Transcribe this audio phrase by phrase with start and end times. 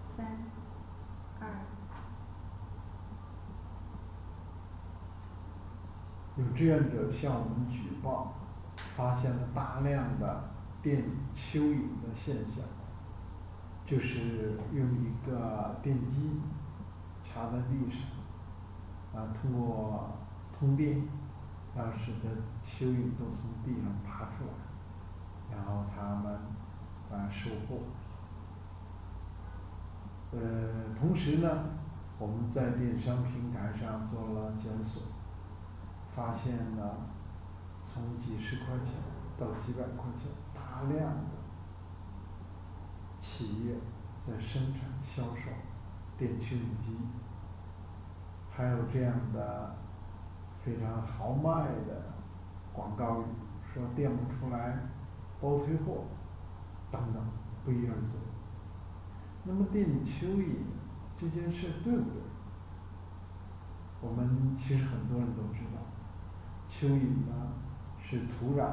[0.00, 0.26] 三，
[1.40, 1.48] 二。
[6.36, 8.34] 有志愿者向我们举报，
[8.96, 10.50] 发现了大量的
[10.82, 12.64] 电蚯蚓的现象，
[13.84, 16.40] 就是用一个电机
[17.22, 18.00] 插在地上，
[19.14, 20.10] 啊通过
[20.58, 21.02] 通电，
[21.74, 22.28] 然后使得
[22.62, 26.38] 蚯蚓都从地上爬出来，然后它们
[27.10, 27.82] 啊收获。
[30.32, 30.38] 呃
[30.98, 31.48] 同时呢，
[32.18, 35.02] 我们在电商平台上做了检索。
[36.16, 36.96] 发现了
[37.84, 38.94] 从几十块钱
[39.38, 41.36] 到几百块钱，大量的
[43.20, 43.74] 企业
[44.18, 45.50] 在生产销售
[46.16, 46.96] 电蚯蚓机，
[48.50, 49.76] 还有这样的
[50.64, 52.14] 非常豪迈的
[52.72, 53.24] 广告语，
[53.74, 54.78] 说电不出来
[55.38, 56.04] 包退货
[56.90, 57.22] 等等
[57.64, 58.18] 不一而足。
[59.44, 60.56] 那么电蚯蚓
[61.16, 62.22] 这件事对不对？
[64.00, 65.80] 我们其实很多人都知道。
[66.68, 67.52] 蚯蚓呢
[67.98, 68.68] 是土壤、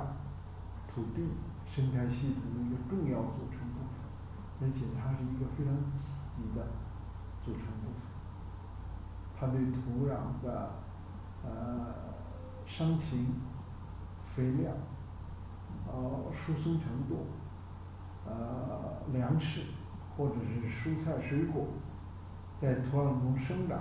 [0.87, 1.23] 土地
[1.65, 4.03] 生态系统的一个重要组成部分，
[4.61, 6.67] 而且它是一个非常积极的
[7.41, 8.11] 组成部分。
[9.35, 10.71] 它对土壤的
[11.43, 11.93] 呃
[12.65, 13.27] 伤情、
[14.21, 14.71] 肥料、
[15.87, 17.27] 呃疏松程度、
[18.25, 19.61] 呃粮食
[20.17, 21.67] 或者是蔬菜水果
[22.55, 23.79] 在土壤中生长，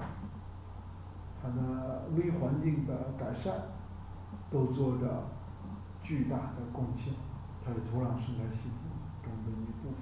[1.43, 3.53] 它的微环境的改善。
[4.51, 5.25] 都做着
[6.03, 7.15] 巨大的贡献，
[7.65, 8.91] 它是土壤生态系统
[9.23, 9.97] 中的一部分。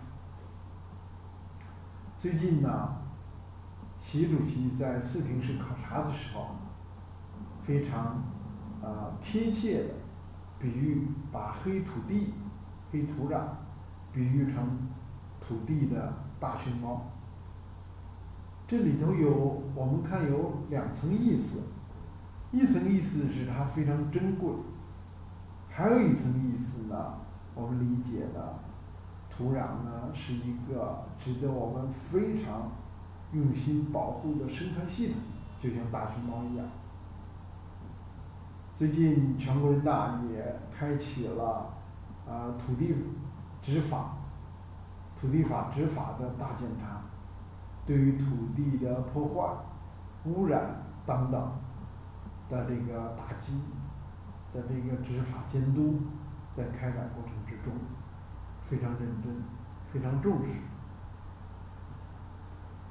[2.19, 2.97] 最近呢，
[4.01, 6.57] 习主席在四平市考察的时候，
[7.63, 8.25] 非常
[8.83, 9.95] 啊贴切的
[10.59, 12.35] 比喻把黑土地、
[12.91, 13.41] 黑土壤
[14.13, 14.89] 比喻成
[15.41, 17.03] 土地的大熊猫。
[18.67, 21.65] 这里头有我们看有两层意思。
[22.53, 24.51] 一层意思是它非常珍贵，
[25.69, 27.15] 还有一层意思呢，
[27.55, 28.59] 我们理解的
[29.31, 32.73] 土壤呢是一个值得我们非常
[33.33, 35.17] 用心保护的生态系统，
[35.61, 36.67] 就像大熊猫一样。
[38.75, 41.73] 最近全国人大也开启了
[42.29, 42.93] 啊土地
[43.71, 44.17] 执法、
[45.21, 47.03] 土地法执法的大检查，
[47.87, 48.25] 对于土
[48.57, 51.53] 地的破坏、污染等等。
[52.51, 53.63] 的这个打击
[54.53, 56.01] 的这个执法监督，
[56.53, 57.73] 在开展过程之中，
[58.67, 59.33] 非常认真，
[59.93, 60.55] 非常重视。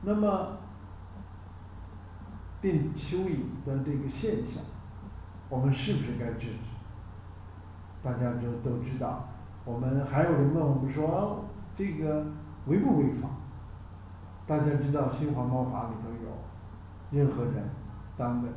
[0.01, 0.57] 那么，
[2.61, 4.63] 电蚯蚓的这个现象，
[5.49, 6.59] 我们是不是该制止？
[8.01, 9.27] 大家都都知道，
[9.69, 12.25] 我们还有人问我们说，这个
[12.65, 13.29] 违不违法？
[14.47, 17.69] 大家知道新环保法里头有，任何人
[18.17, 18.49] 单位。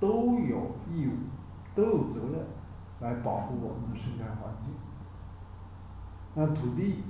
[0.00, 1.12] 都有义务，
[1.74, 2.46] 都有责任
[3.00, 4.72] 来保护我们的生态环境。
[6.34, 7.04] 那土地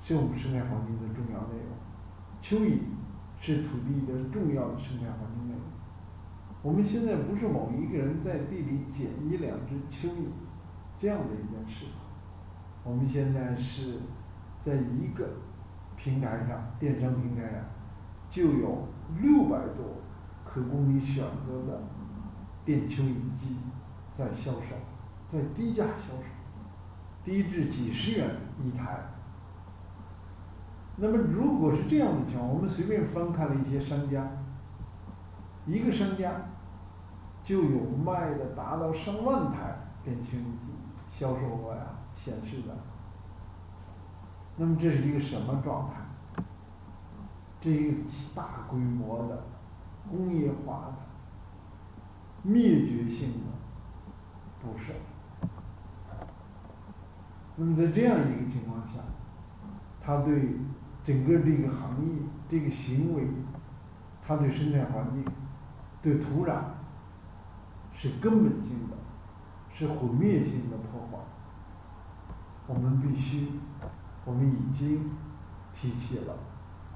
[0.00, 1.76] 是我们生态环境的重要内容，
[2.40, 2.78] 蚯蚓
[3.38, 5.62] 是土地的重要的生态环境内容。
[6.62, 10.24] 我们现在不是某一个人在地里捡一两只蚯蚓
[10.96, 11.84] 这样的一件事，
[12.84, 14.00] 我们现在是
[14.58, 15.28] 在一个
[15.96, 17.60] 平台上，电商平台上
[18.30, 18.88] 就有
[19.20, 19.84] 六百多
[20.44, 21.80] 可供你选择的。
[22.64, 23.56] 电蚯蚓机
[24.12, 24.76] 在销售，
[25.26, 26.28] 在低价销售，
[27.24, 28.28] 低至几十元
[28.62, 29.00] 一台。
[30.96, 34.22] 那么如果是这样的情况，我们随便翻看了一些商家，
[35.64, 36.30] 一个商家
[37.42, 39.74] 就有卖的达到上万台
[40.04, 40.68] 电蚯蚓机
[41.08, 41.86] 销售额呀，
[42.18, 42.76] 显示的。
[44.56, 46.42] 那么这是一个什么状态？
[47.60, 47.96] 这一个
[48.34, 49.44] 大规模的
[50.10, 50.94] 工业化的。
[52.40, 53.46] 灭绝性的
[54.62, 54.92] 捕食，
[57.56, 59.00] 那么在这样一个情况下，
[60.00, 60.56] 它对
[61.02, 62.12] 整个这个行业、
[62.48, 63.26] 这个行为，
[64.24, 65.24] 它对生态环境、
[66.00, 66.60] 对土壤
[67.92, 68.96] 是根本性的，
[69.74, 71.18] 是毁灭性的破坏。
[72.68, 73.48] 我们必须，
[74.24, 75.10] 我们已经
[75.72, 76.36] 提起了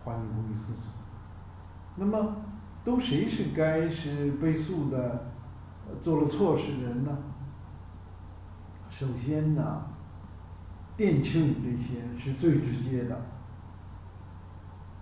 [0.05, 0.85] 环境公益诉讼。
[1.97, 2.37] 那么，
[2.85, 5.33] 都谁是该是被诉的？
[6.01, 7.11] 做了错事的人呢？
[8.89, 9.83] 首先呢，
[10.97, 13.21] 电蚯蚓这些是最直接的，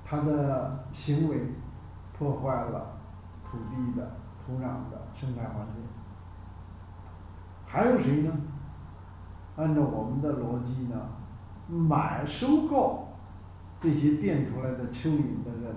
[0.03, 1.53] 它的行为
[2.17, 2.99] 破坏了
[3.45, 5.85] 土地的土壤的生态环境。
[7.67, 8.33] 还有谁呢？
[9.61, 10.97] 按照我们的逻辑呢，
[11.69, 13.09] 买收购
[13.79, 15.75] 这些电出来的蚯蚓的人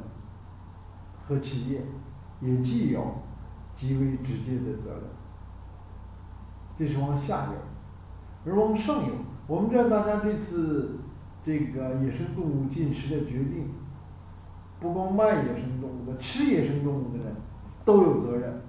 [1.21, 1.81] 和企业，
[2.39, 3.06] 也具有
[3.74, 5.01] 极为直接的责任。
[6.77, 7.53] 这是往下游，
[8.45, 9.13] 而往上游，
[9.47, 11.00] 我们知道大家这次
[11.44, 13.69] 这个野生动物进食的决定，
[14.79, 17.36] 不光卖野生动物的，吃野生动物的人
[17.83, 18.62] 都有责任。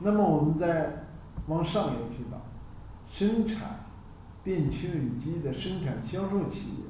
[0.00, 1.06] 那么我们再
[1.46, 2.36] 往上游去找，
[3.08, 3.80] 生产
[4.42, 6.84] 电蚯蚓机的生产销售企业，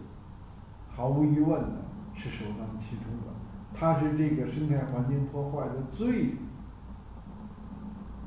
[0.89, 1.85] 毫无疑问的
[2.15, 3.33] 是首当其冲的，
[3.73, 6.37] 它是这个生态环境破坏的最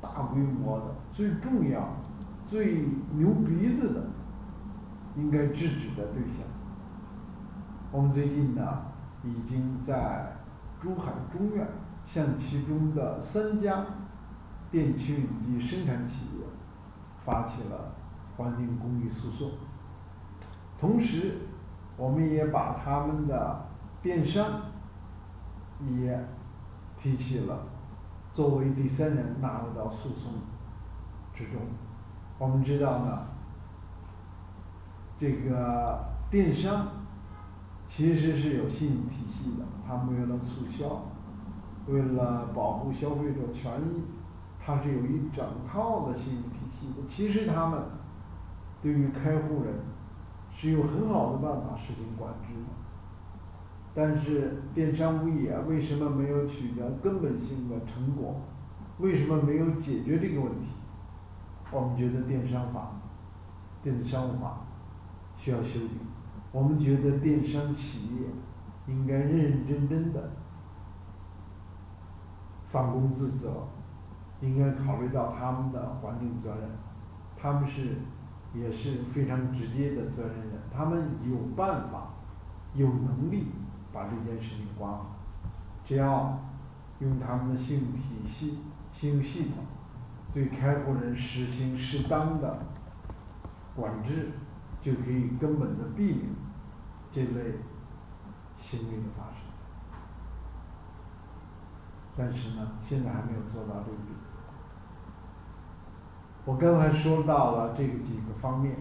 [0.02, 1.98] 大规模的、最重要、
[2.46, 4.08] 最牛鼻子的，
[5.18, 6.48] 应该制止的对象。
[7.92, 8.84] 我们最近呢，
[9.24, 10.38] 已经在
[10.80, 11.68] 珠海中院
[12.06, 13.86] 向其中的三家
[14.72, 16.46] 电蚯蚓机生产企业
[17.24, 17.94] 发起了
[18.38, 19.52] 环境公益诉讼，
[20.80, 21.38] 同时，
[21.98, 23.66] 我们也把他们的
[24.02, 24.62] 电商
[25.86, 26.28] 也
[26.98, 27.68] 提起了
[28.32, 30.32] 作为第三人纳入到诉讼
[31.34, 31.60] 之中。
[32.38, 33.28] 我们知道呢，
[35.18, 36.88] 这个电商
[37.86, 41.04] 其实是有信用体系的，他们为了促销，
[41.88, 44.04] 为了保护消费者权益，
[44.60, 47.08] 它是有一整套的信用体系的。
[47.08, 47.82] 其实他们
[48.82, 49.74] 对于开户人
[50.52, 52.70] 是有很好的办法实行管制的。
[53.94, 58.40] 但是电商物业为什么没有取得根本性的成果？
[59.00, 60.68] 为什么没有解决这个问题？
[61.72, 62.92] 我们觉得电商法、
[63.82, 64.62] 电子商务法
[65.36, 65.92] 需要修订。
[66.52, 68.28] 我们觉得电商企业
[68.88, 70.32] 应该认认真真的
[72.70, 73.68] 反躬自责，
[74.42, 76.70] 应该考虑到他们的环境责任，
[77.38, 77.98] 他们是
[78.54, 82.14] 也是非常直接的责任人，他们有办法，
[82.74, 83.48] 有能力
[83.92, 85.16] 把这件事情管好，
[85.84, 86.40] 只要
[87.00, 88.60] 用他们的信用体系、
[88.92, 89.64] 信用系统
[90.34, 92.66] 对开户人实行适当的
[93.76, 94.32] 管制，
[94.80, 96.30] 就可以根本的避免
[97.12, 97.56] 这类
[98.56, 99.44] 行为的发生。
[102.16, 104.29] 但是呢，现在还没有做到这一点。
[106.50, 108.76] 我刚才说到了这个几个方面，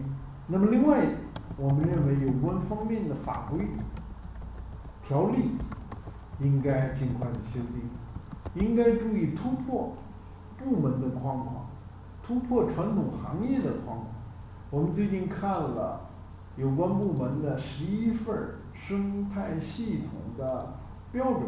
[0.47, 1.05] 那么另外
[1.55, 3.63] 我们认为有关方面的法规
[5.03, 5.51] 条例
[6.39, 9.95] 应该尽快的修订，应该注意突破
[10.57, 11.67] 部门的框框，
[12.23, 14.07] 突破传统行业的框框。
[14.71, 16.01] 我们最近看了
[16.55, 18.35] 有关部门的十一份
[18.73, 20.73] 生态系统的
[21.11, 21.43] 标准，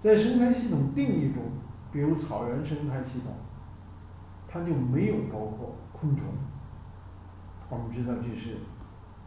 [0.00, 1.42] 在生态系统定义中，
[1.92, 3.34] 比如草原生态系统，
[4.54, 6.28] 它就没有包括昆虫。
[7.68, 8.58] 我们知道这是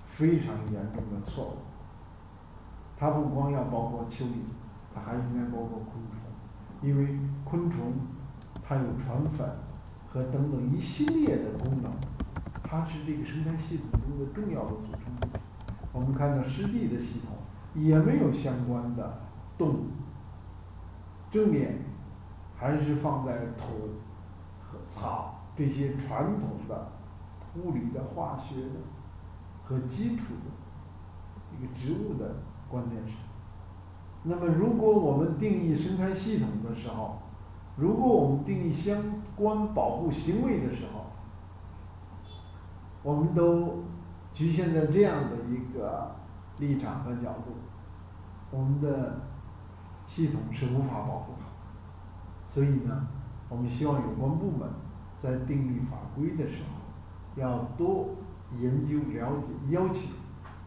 [0.05, 1.57] 非常严重的错误。
[2.95, 4.35] 它不光要包括蚯蚓，
[4.95, 6.21] 它还应该包括昆虫，
[6.81, 7.91] 因为昆虫
[8.63, 9.45] 它有传粉
[10.07, 11.91] 和等等一系列的功能，
[12.63, 15.41] 它是这个生态系统中的重要的组成部分。
[15.91, 17.35] 我们看到湿地的系统
[17.75, 19.19] 也没有相关的
[19.57, 19.87] 动物，
[21.29, 21.83] 重点
[22.55, 23.89] 还是放在土
[24.71, 26.91] 和草这些传统的
[27.55, 28.75] 物理的、化学的
[29.63, 32.35] 和基础的一个植物的。
[32.69, 33.13] 观念是，
[34.23, 37.17] 那么如果我们定义生态系统的时候，
[37.77, 41.05] 如果我们定义相关保护行为的时候，
[43.03, 43.85] 我们都
[44.33, 46.13] 局限在这样的一个
[46.57, 47.55] 立场和角度，
[48.51, 49.21] 我们的
[50.05, 51.47] 系统是无法保护好。
[52.45, 53.07] 所以呢，
[53.49, 54.69] 我们希望有关部门
[55.17, 58.09] 在订立法规的时候，要多
[58.59, 60.11] 研究了解，邀请。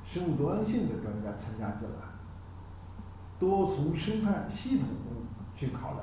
[0.02, 1.96] 生物多样性的专家参加进来，
[3.38, 5.22] 多从生态系统中
[5.54, 6.00] 去考量，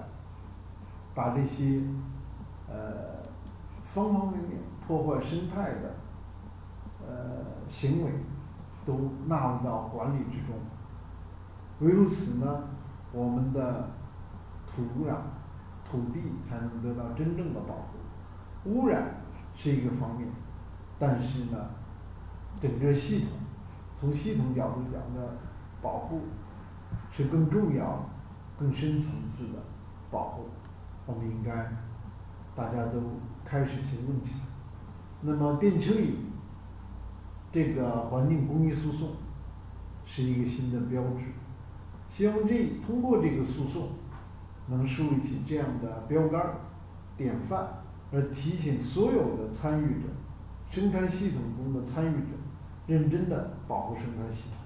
[1.15, 1.81] 把这些
[2.69, 3.25] 呃
[3.81, 5.95] 方方面面破坏生态的
[7.05, 8.11] 呃行为
[8.85, 10.55] 都纳入到管理之中。
[11.79, 12.63] 唯如此呢，
[13.11, 13.89] 我们的
[14.67, 15.15] 土壤、
[15.89, 18.69] 土地才能得到真正的保护。
[18.69, 19.21] 污染
[19.55, 20.27] 是一个方面，
[20.99, 21.57] 但是呢，
[22.59, 23.29] 整个系统。
[23.93, 25.37] 从系统角度讲的
[25.81, 26.21] 保护
[27.11, 28.07] 是更重要、
[28.55, 29.53] 更深层次的
[30.11, 30.49] 保护，
[31.07, 31.73] 我们应该
[32.53, 33.01] 大家都
[33.43, 34.41] 开始行动起来。
[35.21, 36.11] 那么电蚯蚓
[37.51, 39.13] 这个环境公益诉讼
[40.05, 41.23] 是一个新的标志，
[42.07, 43.89] 希望这通过这个诉讼
[44.67, 46.55] 能树立起这样的标杆、
[47.15, 47.67] 典范，
[48.11, 50.07] 而提醒所有的参与者、
[50.69, 52.37] 生态系统中的参与者。
[52.87, 54.59] 认真的保护生态系统，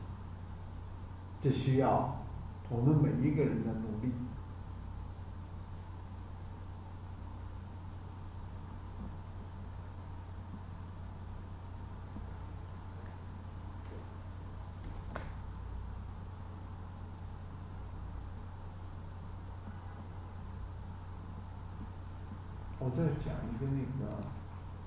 [1.40, 2.24] 这需要
[2.70, 4.14] 我们每一个人的努力。
[22.84, 24.18] 我再讲一个那个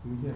[0.03, 0.33] 邮件。